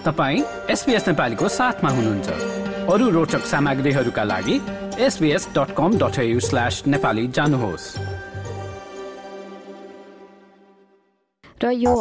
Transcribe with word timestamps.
तपाईँ 0.00 0.42
एसपिएस 0.70 1.08
नेपालीको 1.08 1.48
साथमा 1.50 1.90
हुनुहुन्छ। 1.90 2.28
अरू 2.88 3.08
रोचक 3.10 3.44
सामग्रीहरूका 3.46 4.24
लागि 4.24 4.56
SBS 4.98 5.48
dot 5.52 5.70
com 5.76 5.98
dot 6.00 6.16
slash 6.40 6.82
Nepali 6.86 7.26
जानुहोस्। 7.28 7.84
र 11.60 11.70
यो 11.76 11.94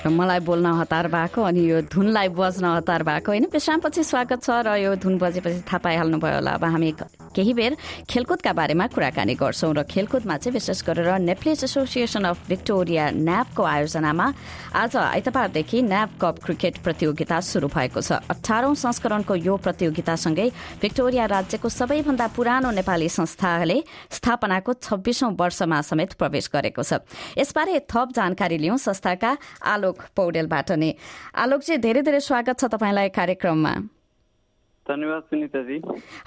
र 0.00 0.08
मलाई 0.08 0.40
बोल्न 0.40 0.66
हतार 0.80 1.06
भएको 1.08 1.42
अनि 1.42 1.62
यो 1.70 1.80
धुनलाई 1.86 2.28
बज्न 2.34 2.64
हतार 2.64 3.02
भएको 3.02 3.30
होइन? 3.30 3.46
विश्रामपछि 3.52 4.02
स्वागत 4.02 4.42
छ 4.42 4.50
र 4.66 4.74
यो 4.82 4.94
धुन 4.98 5.18
बजेपछि 5.18 5.60
थाहा 5.68 5.78
पाइहाल्नुभयो 5.78 6.34
होला। 6.34 6.50
अब 6.50 6.64
हामी 6.64 6.92
केही 7.34 7.52
बेर 7.54 7.76
खेलकुदका 8.10 8.52
बारेमा 8.52 8.86
कुराकानी 8.90 9.34
गर्छौं 9.34 9.72
र 9.74 9.82
खेलकुदमा 9.86 10.36
चाहिँ 10.36 10.54
विशेष 10.54 10.82
गरेर 10.82 11.18
नेप्लिज 11.22 11.64
एसोसिएसन 11.64 12.24
अफ 12.24 12.48
भिक्टोरिया 12.48 13.10
न्यापको 13.14 13.62
आयोजनामा 13.62 14.26
आज 14.74 14.96
आइतबारदेखि 14.96 15.82
न्याप 15.82 16.10
कप 16.20 16.38
क्रिकेट 16.44 16.78
प्रतियोगिता 16.82 17.40
शुरू 17.40 17.68
भएको 17.68 18.00
छ। 18.00 18.18
अठारौं 18.26 18.74
संस्करणको 18.74 19.34
यो 19.46 19.56
प्रतियोगितासँगै 19.62 20.48
भिक्टोरिया 20.82 21.24
राज्यको 21.26 21.68
सबैभन्दा 21.70 22.26
पुरानो 22.34 22.70
नेपाली 22.70 23.08
संस्थाले 23.08 23.78
स्थापनाको 24.10 24.72
छब्बीसौं 24.82 25.30
वर्षमा 25.38 25.80
समेत 25.86 26.12
प्रवेश 26.18 26.50
गरेको 26.50 26.82
छ। 26.82 27.06
यसबारे 27.38 27.86
थप 27.86 28.12
जानकारी 28.16 28.58
लिउँ 28.58 28.78
संस्थाका 28.78 29.30
आलोक 29.62 29.96
पौडेलबाट 30.16 30.70
नै। 30.72 30.90
आलोक 31.38 31.60
चाहिँ 31.62 31.80
धेरै 31.80 32.02
धेरै 32.02 32.20
स्वागत 32.20 32.58
छ 32.58 32.64
तपाईँलाई 32.74 33.08
कार्यक्रममा। 33.14 33.99
धन्यवाद 34.90 35.22
सुनिताजी। 35.22 35.76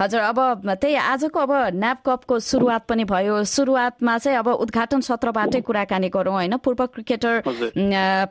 हजुर 0.01 0.21
अब 0.23 0.39
त्यही 0.81 0.95
आजको 0.95 1.39
अब 1.39 1.51
न्याप 1.75 1.99
कपको 2.05 2.39
सुरुवात 2.41 2.83
पनि 2.89 3.03
भयो। 3.05 3.43
सुरुवातमा 3.43 4.17
चाहिँ 4.17 4.37
अब 4.39 4.47
उद्घाटन 4.63 4.99
सत्रबाटै 5.03 5.61
कुराकानी 5.61 6.09
गरौँ 6.09 6.33
होइन? 6.33 6.57
पूर्व 6.63 6.85
क्रिकेटर 6.87 7.43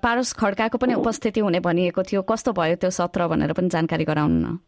पारस 0.00 0.32
खड्काको 0.34 0.78
पनि 0.78 0.94
उपस्थिति 0.96 1.40
हुने 1.40 1.60
भनिएको 1.60 2.02
थियो। 2.02 2.22
कस्तो 2.24 2.52
भयो 2.52 2.76
त्यो 2.80 2.90
सत्र 2.90 3.28
भनेर 3.28 3.52
पनि 3.52 3.68
जानकारी 3.68 4.04
गराउनु? 4.04 4.38
न 4.40 4.58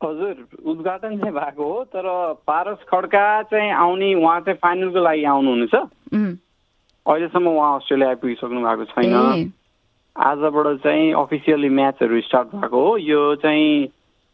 हजुर 0.00 0.36
उद्घाटन 0.70 1.18
चाहिँ 1.18 1.34
भएको 1.34 1.64
हो 1.64 1.84
तर 1.88 2.06
पारस 2.46 2.78
खड्का 2.86 3.26
चाहिँ 3.50 3.72
आउने 3.74 4.14
उहाँ 4.14 4.40
चाहिँ 4.40 4.58
फाइनलको 4.62 5.00
लागि 5.02 5.24
आउनुहुनेछ। 5.24 5.74
अहिलेसम्म 5.74 7.48
उहाँ 7.48 7.74
अस्ट्रेलिया 7.76 8.08
आइपुगिसक्नु 8.08 8.60
भएको 8.60 8.84
छैन। 8.92 9.52
आजबाट 10.16 10.66
चाहिँ 10.84 11.12
अफिसियली 11.14 11.68
म्याचहरू 11.68 12.20
स्टार्ट 12.20 12.48
भएको 12.54 12.76
हो। 12.76 12.96
यो 12.98 13.34
चाहिँ 13.40 13.88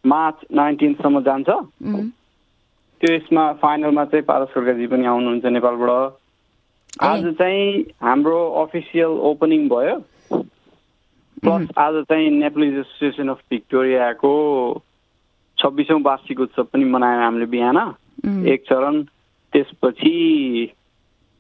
मार्च 0.05 0.47
नाइन्टिनसम्म 0.53 1.21
जान्छ। 1.23 1.49
त्यो 3.01 3.13
यसमा 3.15 3.53
फाइनलमा 3.63 4.05
चाहिँ 4.05 4.25
पारस 4.25 4.49
खड्काजी 4.55 4.87
पनि 4.87 5.07
आउनुहुन्छ 5.07 5.45
नेपालबाट। 5.45 7.01
आज 7.03 7.25
चाहिँ 7.39 7.85
हाम्रो 8.03 8.39
अफिसियल 8.63 9.13
ओपनिङ 9.31 9.69
भयो। 9.69 9.97
प्लस 11.43 11.69
आज 11.79 11.95
चाहिँ 12.09 12.31
नेप्लिज 12.31 12.75
एसोसिएसन 12.79 13.29
अफ 13.29 13.41
भिक्टोरियाको 13.51 14.33
छब्बिसौँ 15.59 16.01
वार्षिक 16.03 16.41
उत्सव 16.41 16.65
पनि 16.73 16.85
मनायौँ 16.85 17.23
हामीले 17.23 17.47
बिहान 17.47 17.79
एक 18.47 18.63
चरण 18.69 19.03
त्यसपछि 19.53 20.15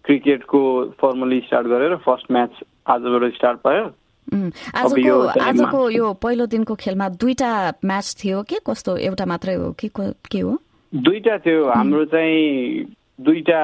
क्रिकेटको 0.05 0.63
फर्मली 1.01 1.41
स्टार्ट 1.41 1.67
गरेर 1.67 1.97
फर्स्ट 2.07 2.33
म्याच 2.33 2.63
आजबाट 2.87 3.35
स्टार्ट 3.35 3.59
भयो। 3.67 3.85
आजको 4.33 5.15
आजको 5.29 5.79
यो 5.91 6.13
पहिलो 6.23 6.47
दिनको 6.47 6.75
खेलमा 6.75 7.09
दुईटा 7.21 7.51
म्याच 7.85 8.07
थियो 8.23 8.43
के 8.49 8.57
कस्तो? 8.67 8.97
एउटा 8.97 9.25
मात्रै 9.27 9.55
हो 9.55 9.71
कि 9.79 9.89
के 9.93 10.41
हो? 10.41 10.59
दुईटा 10.93 11.39
थियो। 11.45 11.69
हाम्रो 11.69 12.05
चाहिँ 12.05 12.85
दुईटा 13.21 13.61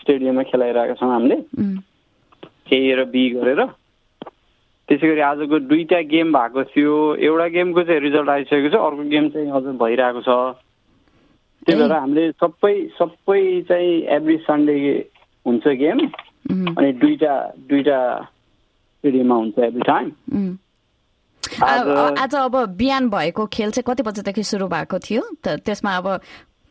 स्टेडियममा 0.00 0.42
खेलाइरहेका 0.52 0.94
छौँ 0.94 1.10
हामीले। 1.12 1.36
ए 2.72 2.94
र 2.94 3.04
बी 3.10 3.24
गरेर। 3.30 3.60
त्यसै 4.86 5.06
गरी 5.08 5.20
आजको 5.20 5.58
दुईटा 5.66 6.00
गेम 6.12 6.32
भएको 6.32 6.62
थियो। 6.70 6.94
एउटा 7.18 7.46
गेमको 7.56 7.82
चाहिँ 7.82 8.00
रिजल्ट 8.00 8.28
आइसकेको 8.28 8.68
छ। 8.70 8.78
अर्को 8.78 9.02
गेम 9.10 9.28
चाहिँ 9.34 9.50
अझ 9.50 9.64
भइरहेको 9.82 10.20
छ। 10.22 10.30
त्यही 11.66 11.80
भएर 11.80 11.92
हामीले 11.92 12.24
सबै 12.38 12.74
सबै 12.94 13.40
चाहिँ 13.68 13.94
एभ्री 14.16 14.36
सन्डे 14.46 14.76
हुन्छ 15.46 15.66
गेम। 15.66 15.98
अनि 16.78 16.92
दुईटा 17.02 17.34
दुईटा 17.66 17.98
स्टेडियममा 19.06 19.34
हुन्छ 19.34 19.58
एभ्री 19.64 19.82
टाइम 19.86 20.56
आज 22.18 22.34
अब 22.34 22.56
बिहान 22.76 23.08
भएको 23.10 23.46
खेल 23.54 23.70
चाहिँ 23.70 23.84
कति 23.86 24.02
बजेदेखि 24.02 24.42
सुरु 24.42 24.66
भएको 24.68 24.98
थियो? 24.98 25.22
त्यसमा 25.46 25.90
अब 25.96 26.06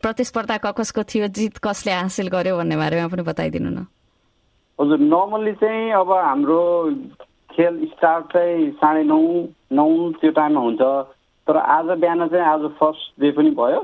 प्रतिस्पर्धा 0.02 0.56
कसको 0.68 1.02
थियो 1.02 1.26
जित 1.32 1.58
कसले 1.64 1.92
हासिल 1.92 2.28
गर्यो 2.28 2.56
भन्ने 2.56 2.76
बारेमा 2.76 3.08
पनि 3.08 3.22
बताइदिनु 3.24 3.70
न। 3.70 3.86
हजुर 4.78 4.98
नर्मल्ली 5.00 5.52
चाहिँ 5.56 5.92
अब 5.96 6.12
हाम्रो 6.12 6.60
खेल 7.56 7.84
स्टार्ट 7.96 8.24
चाहिँ 8.32 8.70
साढे 8.76 9.02
नौ 9.08 9.20
नौ 9.72 9.88
त्यो 10.20 10.30
टाइममा 10.36 10.60
हुन्छ। 10.60 10.82
तर 11.48 11.56
आज 11.56 11.86
बिहान 12.00 12.28
चाहिँ 12.28 12.44
आज 12.44 12.62
फर्स्ट 12.76 13.20
डे 13.20 13.30
पनि 13.32 13.50
भयो। 13.56 13.80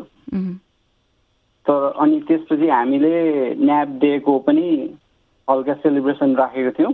तर 1.66 1.80
अनि 1.96 2.20
त्यसपछि 2.28 2.68
हामीले 2.68 3.14
न्याप 3.64 3.88
डेको 4.04 4.38
पनि 4.46 4.68
हल्का 5.48 5.74
सेलिब्रेसन 5.80 6.36
राखेको 6.36 6.70
थियौँ। 6.78 6.92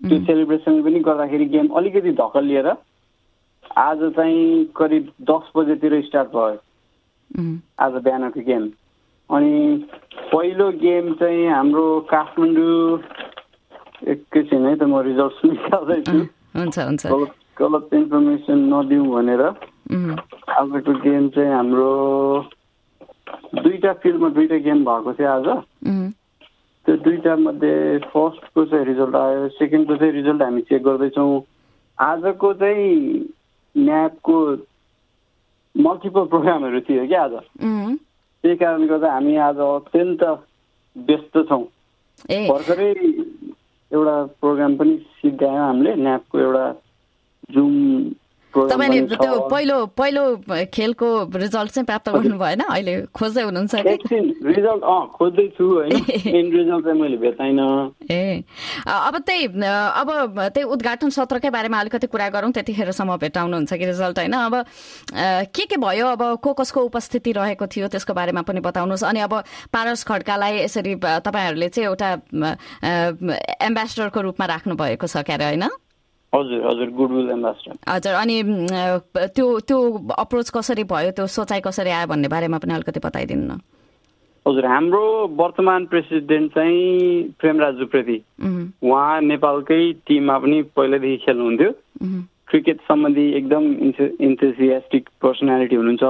त्यो 0.00 0.18
सेलिब्रेसन 0.26 0.82
पनि 0.82 1.00
गर्दाखेरि 1.00 1.44
गेम 1.54 1.66
अलिकति 1.76 2.12
धक्का 2.20 2.40
लिएर 2.40 2.68
आज 3.76 3.98
चाहिँ 4.16 4.64
करिब 4.76 5.04
दस 5.30 5.50
बजेतिर 5.56 6.00
स्टार्ट 6.06 6.28
भयो। 6.36 6.58
आज 7.84 7.92
बिहानको 8.04 8.40
गेम 8.46 8.64
अनि 9.30 9.54
पहिलो 10.32 10.70
गेम 10.84 11.12
चाहिँ 11.20 11.46
हाम्रो 11.48 11.84
काठमाडौँ 12.10 12.98
एकैछिन 14.12 14.66
है 14.66 14.74
त 14.76 14.82
म 14.86 15.00
रिजल्ट 15.08 15.44
निकाल्दैछु 15.44 16.18
गलत 17.60 17.94
इन्फर्मेसन 17.94 18.58
नदिउँ 18.72 19.08
भनेर। 19.14 19.42
आजको 20.60 20.92
गेम 21.02 21.28
चाहिँ 21.34 21.52
हाम्रो 21.52 21.90
दुईटा 23.62 23.92
फिल्डमा 24.02 24.28
दुईटा 24.36 24.56
गेम 24.66 24.84
भएको 24.84 25.12
थियो 25.18 25.28
आज। 25.30 25.46
त्यो 26.86 26.96
दुईवटा 27.02 27.34
मध्ये 27.36 27.98
फर्स्टको 28.14 28.64
चाहिँ 28.64 28.84
रिजल्ट 28.86 29.14
आयो 29.16 29.48
सेकेन्डको 29.58 29.94
चाहिँ 29.96 30.12
रिजल्ट 30.12 30.42
हामी 30.42 30.62
चेक 30.70 30.82
गर्दैछौँ। 30.82 31.40
आजको 31.98 32.52
चाहिँ 32.54 32.94
न्यापको 33.74 34.36
मल्टिपल 35.74 36.24
प्रोग्रामहरू 36.30 36.80
थियो 36.86 37.06
क्या 37.06 37.22
आज। 37.22 37.34
त्यही 37.60 38.56
कारणले 38.56 38.86
गर्दा 38.86 39.12
हामी 39.12 39.36
आज 39.36 39.58
अत्यन्त 39.58 40.22
व्यस्त 40.96 41.38
छौँ। 41.48 41.64
भर्खरै 42.48 42.90
एउटा 43.90 44.16
प्रोग्राम 44.40 44.76
पनि 44.76 44.96
सिकायौँ 45.18 45.66
हामीले 45.66 45.94
न्यापको 45.94 46.38
एउटा 46.38 46.66
जुम 47.54 47.74
तपाईँले 48.56 49.16
त्यो 49.16 49.48
पहिलो 49.48 49.76
पहिलो 49.96 50.24
खेलको 50.72 51.08
रिजल्ट 51.36 51.70
चाहिँ 51.72 51.86
प्राप्त 51.86 52.08
गर्नु 52.08 52.38
भएन 52.38 52.60
अहिले 52.60 52.94
खोज्दै 53.12 53.42
हुनुहुन्छ 53.42 53.74
रिजल्ट 53.74 54.82
खोज्दैछु 55.16 55.66
ए 58.10 58.42
अब 58.86 59.18
त्यही 59.26 59.44
अब 59.66 60.08
त्यही 60.54 60.62
उद्घाटन 60.62 61.08
सत्रकै 61.10 61.50
बारेमा 61.50 61.80
अलिकति 61.80 62.06
कुरा 62.06 62.28
गरौँ 62.28 62.52
त्यतिखेरसम्म 62.52 63.16
भेटाउनुहुन्छ 63.16 63.72
कि 63.72 63.86
रिजल्ट 63.86 64.18
होइन? 64.18 64.32
अब 64.32 64.54
के 65.54 65.64
के 65.66 65.76
भयो? 65.76 66.06
अब 66.06 66.22
को 66.42 66.52
कसको 66.52 66.80
उपस्थिति 66.80 67.32
रहेको 67.32 67.66
थियो? 67.66 67.88
त्यसको 67.88 68.14
बारेमा 68.14 68.42
पनि 68.42 68.60
बताउनुहोस्। 68.60 69.04
अनि 69.04 69.20
अब 69.20 69.34
पारस 69.72 70.04
खड्कालाई 70.04 70.58
यसरी 70.64 70.94
तपाईँहरूले 71.04 71.68
चाहिँ 71.68 71.86
एउटा 71.86 72.08
एम्बेसडरको 73.62 74.20
रूपमा 74.20 74.46
राख्नु 74.46 74.74
भएको 74.76 75.06
छ 75.06 75.16
क्यारे 75.26 75.44
होइन? 75.44 75.68
हजुर 76.34 76.66
हजुर 76.66 76.88
गुडविल 76.98 77.30
एम्बेसडर 77.30 77.74
हजुर 77.88 78.14
अनि 78.14 78.36
त्यो 79.36 79.46
त्यो 79.68 79.78
अप्रोच 80.18 80.50
कसरी 80.56 80.84
भयो 80.84 81.10
त्यो 81.16 81.26
सोचाइ 81.36 81.60
कसरी 81.64 81.90
आयो 81.90 82.06
भन्ने 82.12 82.28
बारेमा 82.28 82.58
पनि 82.58 82.74
अलिकति 82.74 83.00
बताइदिनु 83.04 83.46
न। 83.46 83.58
हजुर 84.46 84.66
हाम्रो 84.66 85.02
वर्तमान 85.38 85.86
प्रेसिडेन्ट 85.90 86.54
चाहिँ 86.54 87.34
प्रेमराज 87.40 87.74
जुप्रेती। 87.78 88.16
उहाँ 88.82 89.20
नेपालकै 89.20 89.82
टिममा 90.06 90.38
पनि 90.38 90.62
पहिल्यैदेखि 90.76 91.24
खेल्नुहुन्थ्यो। 91.24 91.70
क्रिकेट 92.50 92.80
सम्बन्धी 92.88 93.26
एकदम 93.38 93.64
इन्थेसियास्टिक 94.28 95.08
पर्सनालिटी 95.22 95.76
हुनुहुन्छ। 95.76 96.04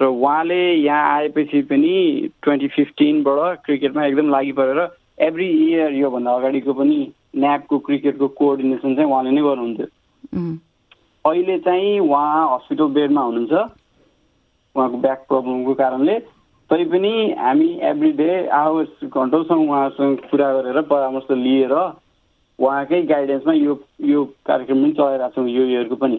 र 0.00 0.04
उहाँले 0.04 0.60
यहाँ 0.74 1.04
आएपछि 1.16 1.62
पनि 1.70 1.94
ट्वेन्टी 2.42 2.68
फिफ्टिनबाट 2.76 3.64
क्रिकेटमा 3.64 4.04
एकदम 4.06 4.28
लागि 4.30 4.52
परेर 4.58 4.80
एभ्री 5.26 5.48
इयर 5.64 5.92
योभन्दा 5.94 6.34
अगाडिको 6.38 6.72
पनि 6.72 6.98
न्यापको 7.38 7.78
क्रिकेटको 7.86 8.28
कोअर्डिनेसन 8.38 8.94
चाहिँ 8.94 9.10
उहाँले 9.10 9.30
नै 9.30 9.42
गर्नुहुन्थ्यो। 9.42 9.86
अहिले 11.24 11.58
चाहिँ 11.58 11.98
उहाँ 12.00 12.54
हस्पिटल 12.54 12.88
बेडमा 12.96 13.22
हुनुहुन्छ। 13.22 13.52
उहाँको 14.74 14.96
ब्याक 14.98 15.24
प्रब्लमको 15.28 15.74
कारणले। 15.74 16.18
तैपनि 16.70 17.14
हामी 17.38 17.68
एभ्री 17.82 18.10
डे 18.12 18.46
आवर्स 18.46 19.04
घन्टौँसँग 19.04 19.70
उहाँसँग 19.70 20.16
कुरा 20.30 20.52
गरेर 20.52 20.80
परामर्श 20.82 21.30
लिएर 21.30 21.72
उहाँकै 22.58 23.02
गाइडेन्समा 23.02 23.52
यो 23.54 23.74
यो 24.02 24.24
कार्यक्रम 24.46 24.82
पनि 24.82 24.92
चलाइरहेको 24.92 25.34
छौँ 25.34 25.48
यो 25.48 25.64
इयरको 25.64 25.96
पनि। 25.96 26.18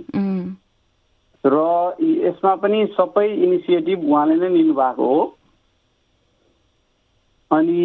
र 1.43 1.55
यसमा 2.01 2.55
पनि 2.55 2.85
सबै 2.97 3.27
इनिसिएटिभ 3.45 3.99
उहाँले 4.09 4.35
नै 4.35 4.49
लिनुभएको 4.49 5.05
हो। 5.05 5.21
अनि 7.51 7.81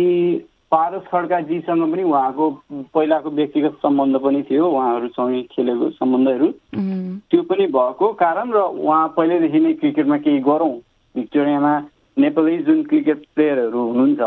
पारस 0.75 1.03
खड्काजीसँग 1.07 1.83
पनि 1.91 2.03
उहाँको 2.03 2.51
पहिलाको 2.95 3.31
व्यक्तिगत 3.31 3.75
सम्बन्ध 3.83 4.17
पनि 4.19 4.43
थियो 4.51 4.67
उहाँहरूसँग 4.67 5.35
खेलेको 5.53 5.91
सम्बन्धहरू। 5.95 6.49
त्यो 7.31 7.43
पनि 7.47 7.67
भएको 7.71 8.07
कारण 8.19 8.53
र 8.53 8.63
उहाँ 8.83 9.09
पहिल्यैदेखि 9.17 9.61
नै 9.61 9.73
क्रिकेटमा 9.81 10.17
केही 10.25 10.41
गरौँ। 10.43 10.75
भिक्टोरियामा 11.15 11.73
नेपाली 12.17 12.57
जुन 12.67 12.83
क्रिकेट 12.91 13.23
प्लेयरहरू 13.35 13.81
हुनुहुन्छ 13.89 14.21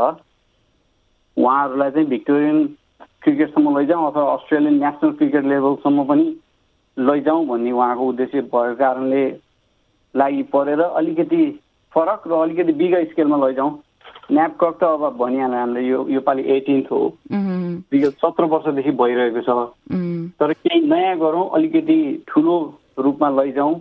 उहाँहरूलाई 1.38 1.92
चाहिँ 1.92 2.08
भिक्टोरियन 2.08 2.64
क्रिकेटसम्म 3.24 3.78
लैजाउँ 3.78 4.08
अथवा 4.08 4.34
अस्ट्रेलियन 4.34 4.80
नेसनल 4.84 5.12
क्रिकेट 5.20 5.44
लेभलसम्म 5.46 6.04
पनि 6.06 6.26
लैजाउँ 6.98 7.46
भन्ने 7.48 7.72
उहाँको 7.72 8.08
उद्देश्य 8.08 8.42
भएको 8.42 8.76
कारणले 8.76 9.26
लागि 10.16 10.44
परेर 10.56 10.82
अलिकति 10.82 11.44
फरक 11.94 12.28
र 12.28 12.42
अलिकति 12.42 12.74
बिग 12.80 12.96
स्केलमा 13.12 13.38
लैजाउँ। 13.46 13.72
न्यापकक 14.32 14.78
त 14.80 14.84
अब 14.84 15.04
भनिहाल्यो 15.18 15.58
हामीले 15.58 15.82
यो 15.88 16.00
योपालि 16.10 16.44
एटिन्थ 16.56 16.92
हो। 16.92 17.02
विगत 17.92 18.14
सत्र 18.22 18.44
वर्षदेखि 18.44 18.92
भइरहेको 18.92 19.42
छ। 19.42 19.50
तर 20.40 20.54
केही 20.54 20.80
नयाँ 20.88 21.18
गरौँ 21.18 21.50
अलिकति 21.56 22.00
ठुलो 22.28 22.56
रूपमा 23.00 23.30
लैजाउँ 23.30 23.76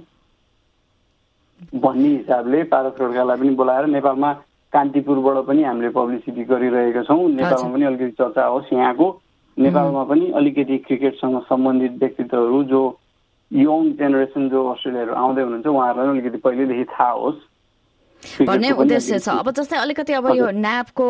भन्ने 1.75 2.09
हिसाबले 2.09 2.63
पारस 2.71 3.01
रोडकालाई 3.01 3.37
पनि 3.37 3.51
बोलाएर 3.57 3.87
नेपालमा 3.87 4.33
कान्तिपुरबाट 4.73 5.45
पनि 5.47 5.63
हामीले 5.63 5.89
पब्लिसिटी 5.91 6.45
गरिरहेका 6.45 7.03
छौँ। 7.03 7.29
नेपालमा 7.33 7.73
पनि 7.73 7.85
अलिकति 7.85 8.11
चर्चा 8.21 8.45
होस् 8.47 8.73
यहाँको। 8.73 9.09
नेपालमा 9.57 10.03
पनि 10.05 10.31
अलिकति 10.37 10.77
क्रिकेटसँग 10.87 11.41
सम्बन्धित 11.49 11.93
व्यक्तित्वहरू 11.99 12.63
जो 12.71 12.83
यङ 13.51 13.93
जेनेरेसन 13.99 14.49
जो 14.49 14.59
अस्ट्रेलियाहरू 14.69 15.13
आउँदै 15.15 15.43
हुनुहुन्छ 15.43 15.67
उहाँहरूलाई 15.67 16.19
अलिकति 16.19 16.39
पहिल्यैदेखि 16.45 16.85
थाहा 16.85 17.11
होस्। 17.11 17.39
भन्ने 18.49 18.71
उद्देश्य 18.73 19.19
छ। 19.19 19.29
अब 19.29 19.51
जस्तै 19.51 19.77
अलिकति 19.77 20.13
अब 20.13 20.27
यो 20.35 20.51
न्यापको 20.51 21.07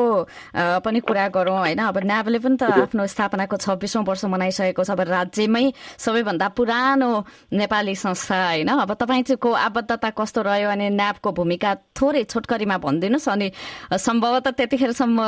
पनि 0.84 1.00
कुरा 1.00 1.26
गरौँ 1.32 1.58
होइन। 1.58 1.78
अब 1.78 1.98
न्यापले 2.04 2.38
पनि 2.38 2.56
त 2.56 2.62
आफ्नो 2.86 3.06
स्थापनाको 3.06 3.56
छब्बिसौँ 3.56 4.02
वर्ष 4.04 4.24
मनाइसकेको 4.26 4.84
छ। 4.84 4.90
अब 4.90 5.00
राज्यमै 5.00 5.64
सबैभन्दा 5.98 6.48
पुरानो 6.54 7.10
नेपाली 7.52 7.94
संस्था 7.94 8.36
होइन। 8.46 8.68
अब 8.68 8.92
तपाईँको 8.94 9.50
आबद्धता 9.52 10.10
कस्तो 10.12 10.40
रह्यो 10.42 10.68
अनि 10.70 10.86
न्यापको 10.92 11.28
भूमिका 11.32 11.74
थोरै 11.96 12.24
छोटकरीमा 12.24 12.76
भनिदिनुहोस् 12.78 13.28
अनि 13.28 13.48
सम्भवतः 13.96 14.50
त्यतिखेरसम्म 14.50 15.18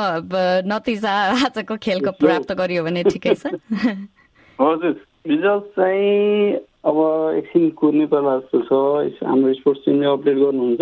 नतिजा 0.69 1.13
आजको 1.49 1.75
खेलको 1.77 2.11
प्राप्त 2.21 2.51
गरियो 2.53 2.83
भने 2.83 3.03
ठिकै 3.09 3.33
छ। 3.35 3.55
हजुर। 4.61 4.95
रिजल्ट 5.27 5.63
चाहिँ 5.75 6.68
अब 6.85 6.97
एकछिन 7.37 7.69
कुर्ने 7.79 8.05
पर्ला 8.07 8.37
जस्तो 8.39 8.59
छ 8.67 9.23
हाम्रो 9.23 9.53
स्पोर्ट्स 9.53 9.81
टिमले 9.85 10.07
अपडेट 10.07 10.37
गर्नुहुन्छ। 10.37 10.81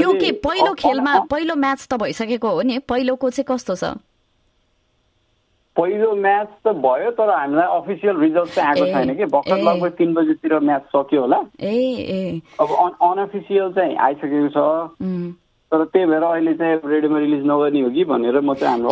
यो 0.00 0.12
के 0.20 0.30
पहिलो 0.44 0.72
खेलमा 0.78 1.18
पहिलो 1.30 1.54
म्याच 1.56 1.86
त 1.88 1.96
भइसकेको 2.02 2.48
हो 2.48 2.62
नि 2.62 2.78
पहिलोको 2.84 3.30
चाहिँ 3.30 3.46
कस्तो 3.48 3.74
छ? 3.74 3.96
पहिलो 5.76 6.14
म्याच 6.16 6.48
त 6.64 6.72
भयो 6.84 7.10
तर 7.16 7.30
हामीलाई 7.30 7.68
अफिसियल 7.78 8.16
रिजल्ट 8.20 8.50
चाहिँ 8.52 8.68
आएको 8.68 8.86
छैन 8.92 9.14
कि। 9.16 9.24
भर्खर 9.32 9.56
लगभग 9.56 9.92
तिन 9.96 10.14
बजीतिर 10.14 10.58
म्याच 10.60 10.82
सक्यो 10.92 11.20
होला। 11.20 11.40
ए 11.60 12.40
अब 12.60 12.68
अनअफिसियल 13.00 13.72
चाहिँ 13.72 13.96
आइसकेको 13.96 14.48
छ। 14.52 14.58
तर 15.72 15.84
त्यही 15.90 16.06
भएर 16.06 16.22
अहिले 16.22 16.52
चाहिँ 16.54 16.78
रेडियोमा 16.78 17.18
रिलिज 17.18 17.42
नगर्ने 17.46 17.80
हो 17.82 17.90
कि 17.90 18.04
भनेर 18.06 18.38
म 18.40 18.54
चाहिँ 18.54 18.86
हाम्रो 18.86 18.90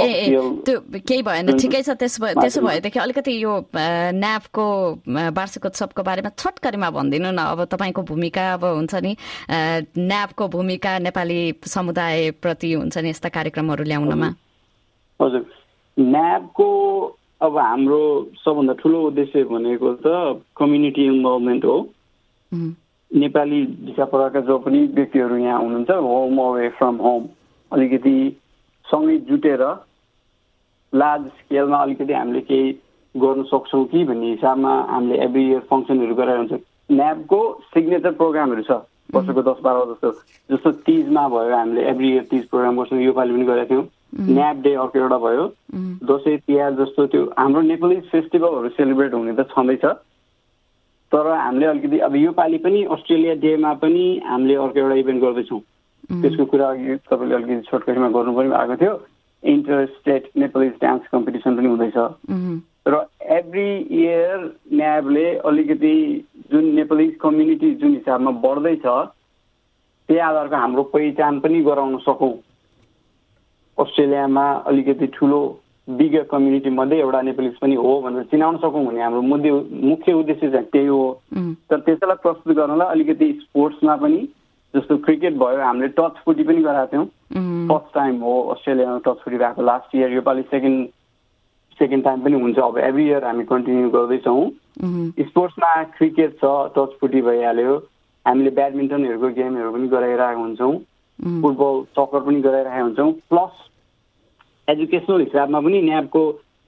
त्यो 0.67 0.79
केही 1.07 1.23
भएन 1.23 1.55
ठिकै 1.55 1.83
छ 1.87 1.95
त्यसो 1.95 2.19
भए 2.25 2.35
त्यसो 2.35 2.61
भएदेखि 2.67 2.99
अलिकति 2.99 3.33
यो 3.43 3.53
न्यापको 4.19 4.67
वार्षिकोत्सवको 5.39 6.03
बारेमा 6.03 6.31
छोटकरीमा 6.35 6.91
भनिदिनु 6.91 7.31
न। 7.31 7.39
अब 7.55 7.65
तपाईँको 7.71 8.03
भूमिका 8.11 8.43
अब 8.59 8.65
हुन्छ 8.65 8.95
नि 9.07 9.17
न्यापको 10.03 10.49
भूमिका 10.51 10.99
नेपाली 11.07 11.41
समुदायप्रति 11.63 12.73
हुन्छ 12.75 12.97
नि 12.99 13.09
यस्ता 13.11 13.29
कार्यक्रमहरू 13.31 13.85
ल्याउनमा। 13.85 14.29
हजुर। 15.23 15.43
न्यापको 15.97 16.69
अब 17.39 17.59
हाम्रो 17.59 18.03
सबभन्दा 18.43 18.75
ठुलो 18.83 18.99
उद्देश्य 19.15 19.45
भनेको 19.47 19.89
त 20.03 20.43
कम्युनिटी 20.59 21.05
इन्भल्भमेन्ट 21.07 21.65
हो। 21.65 21.79
नेपाली 23.11 23.61
भिसा 23.87 24.41
जो 24.41 24.59
पनि 24.59 24.79
व्यक्तिहरू 24.95 25.37
यहाँ 25.37 25.61
हुनुहुन्छ 25.61 25.91
होम 25.91 26.39
अवे 26.45 26.69
फ्रम 26.79 26.97
होम 27.07 27.29
अलिकति 27.73 28.17
सँगै 28.87 29.17
जुटेर 29.29 29.63
लार्ज 30.93 31.27
स्केलमा 31.39 31.79
अलिकति 31.83 32.13
हामीले 32.13 32.41
केही 32.49 32.73
गर्नु 33.15 33.43
सक्छौँ 33.53 33.85
कि 33.93 34.05
भन्ने 34.05 34.31
हिसाबमा 34.31 34.75
हामीले 34.91 35.23
एभ्री 35.25 35.45
इयर 35.51 35.61
फङ्सनहरू 35.71 36.15
गराइरहन्छ 36.15 36.61
न्याबको 36.91 37.41
सिग्नेचर 37.75 38.13
प्रोग्रामहरू 38.21 38.63
छ 38.63 38.81
वर्षको 39.15 39.43
दस 39.43 39.59
बाह्र 39.65 39.85
जस्तो 39.93 40.11
जस्तो 40.51 40.71
तिजमा 40.87 41.29
भयो 41.29 41.57
हामीले 41.57 41.83
एभ्री 41.91 42.09
इयर 42.13 42.23
तिज 42.31 42.49
प्रोग्राम 42.49 42.77
गर्छौँ 42.77 43.01
योपालि 43.03 43.33
पनि 43.33 43.45
गरेका 43.45 43.71
थियौँ। 43.71 43.87
न्याब 44.35 44.61
डे 44.63 44.73
अर्को 44.75 44.99
एउटा 44.99 45.19
भयो। 45.19 45.45
दसैँ 46.11 46.37
तिहार 46.47 46.73
जस्तो 46.81 47.07
त्यो 47.13 47.23
हाम्रो 47.39 47.61
नेपाली 47.61 48.01
फेस्टिभलहरू 48.11 48.69
सेलिब्रेट 48.79 49.15
हुने 49.15 49.33
त 49.35 49.47
छँदैछ। 49.51 49.85
तर 51.15 51.27
हामीले 51.31 51.67
अलिकति 51.67 51.99
अब 52.03 52.15
योपालि 52.17 52.59
पनि 52.59 52.83
अस्ट्रेलिया 52.91 53.35
डेमा 53.39 53.73
पनि 53.79 54.05
हामीले 54.27 54.55
अर्को 54.67 54.79
एउटा 54.81 54.95
इभेन्ट 54.99 55.23
गर्दैछौँ। 55.23 55.61
त्यसको 56.23 56.45
कुरा 56.45 56.69
अघि 56.69 56.97
तपाईँले 57.07 57.35
अलिकति 57.35 57.71
छोटकरीमा 57.71 58.09
गर्नु 58.11 58.33
पनि 58.35 58.53
आएको 58.53 58.77
थियो। 58.77 58.95
Inter 59.43 59.87
state 59.95 60.31
Nepali 60.37 60.69
dance 60.83 61.07
competition 61.13 61.57
पनि 61.57 61.69
हुँदैछ। 61.69 61.97
र 62.89 62.95
एभ्री 63.39 63.69
इयर 63.79 64.39
न्याबले 64.73 65.27
अलिकति 65.39 65.95
जुन 66.53 66.65
नेपाली 66.75 67.07
कम्युनिटी 67.23 67.71
जुन 67.75 67.93
हिसाबमा 67.95 68.31
बढ्दैछ 68.45 68.85
त्यही 68.85 70.21
आधारको 70.21 70.57
हाम्रो 70.57 70.83
पहिचान 70.93 71.41
पनि 71.41 71.61
गराउन 71.63 71.97
सकौँ। 72.05 72.33
अस्ट्रेलियामा 73.79 74.47
अलिकति 74.67 75.07
ठुलो 75.15 75.41
बिग 75.89 76.17
कम्युनिटी 76.31 76.71
मध्ये 76.71 76.99
एउटा 77.01 77.21
नेपालिज 77.23 77.55
पनि 77.61 77.75
हो 77.75 78.01
भनेर 78.01 78.23
चिनाउन 78.31 78.57
सकौँ 78.59 78.85
भन्ने 78.87 79.03
हाम्रो 79.03 79.21
मुद्दे 79.23 79.51
मुख्य 79.89 80.13
उद्देश्य 80.13 80.51
चाहिँ 80.51 80.67
त्यही 80.73 80.87
हो। 80.87 81.03
तर 81.71 81.81
त्यसैलाई 81.81 82.17
प्रस्तुत 82.23 82.57
गर्नलाई 82.57 82.89
अलिकति 82.89 83.33
स्पोर्ट्समा 83.43 83.97
पनि 83.97 84.21
जस्तो 84.75 84.97
क्रिकेट 85.05 85.37
भयो 85.39 85.61
हामीले 85.63 85.89
टच 85.99 86.15
फुटी 86.25 86.45
पनि 86.45 86.63
गराएको 86.63 86.93
थियौँ। 86.93 87.07
फर्स्ट 87.69 87.95
टाइम 87.95 88.17
हो 88.21 88.41
अस्ट्रेलियामा 88.55 88.99
टच 89.07 89.19
फुटी 89.25 89.37
भएको 89.39 89.63
लास्ट 89.63 89.95
इयर 89.97 90.13
योपालि 90.13 90.43
सेकेन्ड 90.51 90.89
सेकेन्ड 91.79 92.05
टाइम 92.05 92.21
पनि 92.25 92.41
हुन्छ। 92.41 92.59
अब 92.59 92.79
एभ्री 92.79 93.07
इयर 93.07 93.25
हामी 93.25 93.45
कन्टिन्यू 93.45 93.91
गर्दैछौँ। 93.91 94.51
स्पोर्ट्समा 95.21 95.83
क्रिकेट 95.99 96.37
छ 96.41 96.55
टच 96.77 96.97
फुटी 97.01 97.23
भइहाल्यो। 97.23 97.77
हामीले 98.27 98.51
ब्याडमिन्टनहरूको 98.57 99.29
गेमहरू 99.37 99.73
पनि 99.73 99.89
गराइरहेको 99.89 100.41
हुन्छौँ। 100.41 100.75
फुटबल 101.43 101.83
सकर 101.95 102.21
पनि 102.27 102.41
गराइरहेका 102.41 102.83
हुन्छौँ। 102.83 103.13
प्लस 103.31 103.63
एजुकेसनल 104.69 105.21
हिसाबमा 105.21 105.61
पनि 105.61 105.81
न्याबको 105.83 106.23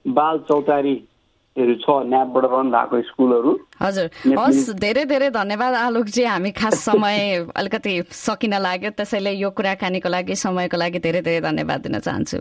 बाल 0.05 0.37
चौतारीहरू 0.49 1.73
छ 1.83 1.95
न्याबबाट 2.11 2.45
रन 2.53 2.67
भएको 2.71 3.01
स्कुलहरू। 3.01 3.51
हजुर। 3.81 4.05
हस् 4.39 4.69
धेरै 4.79 5.05
धेरै 5.05 5.29
धन्यवाद 5.29 5.73
आलोकजी। 5.75 6.23
हामी 6.23 6.51
खास 6.51 6.75
समय 6.85 7.17
अलिकति 7.59 7.93
सकिन 8.11 8.53
लाग्यो। 8.61 8.89
त्यसैले 8.97 9.31
यो 9.33 9.49
कुराकानीको 9.49 10.09
लागि 10.09 10.35
समयको 10.35 10.77
लागि 10.77 10.99
धेरै 10.99 11.21
धेरै 11.21 11.41
धन्यवाद 11.41 11.81
दिन 11.81 11.99
चाहन्छु। 11.99 12.37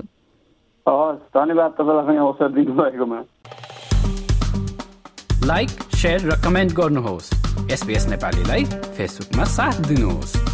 हस् 0.87 1.23
धन्यवाद 1.35 1.71
तपाईँलाई 1.81 2.17
अवसर 2.17 2.49
दिनुभएकोमा। 2.53 3.21
लाइक 5.45 5.71
सेयर 5.95 6.21
र 6.31 6.37
कमेन्ट 6.45 6.73
गर्नुहोस्। 6.73 7.33
एसपिएस 7.73 8.07
नेपालीलाई 8.09 8.65
फेसबुकमा 8.97 9.45
साथ 9.57 9.81
दिनुहोस्। 9.89 10.46